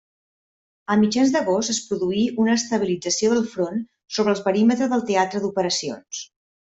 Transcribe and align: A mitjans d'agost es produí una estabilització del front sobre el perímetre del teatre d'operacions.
A 0.93 0.95
mitjans 1.01 1.33
d'agost 1.35 1.73
es 1.73 1.81
produí 1.89 2.23
una 2.45 2.55
estabilització 2.61 3.29
del 3.35 3.45
front 3.55 3.85
sobre 4.17 4.35
el 4.37 4.43
perímetre 4.49 4.89
del 4.95 5.05
teatre 5.11 5.43
d'operacions. 5.45 6.25